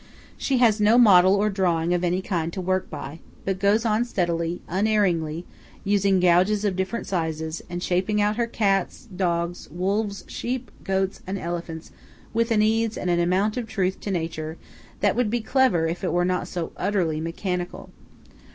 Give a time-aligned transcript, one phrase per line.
[0.35, 4.03] She has no model or drawing of any kind to work by; but goes on
[4.03, 5.45] steadily, unerringly,
[5.83, 11.37] using gouges of different sizes, and shaping out her cats, dogs, wolves, sheep, goats and
[11.37, 11.91] elephants
[12.33, 14.57] with an ease and an amount of truth to nature
[15.01, 17.91] that would be clever if it were not so utterly mechanical.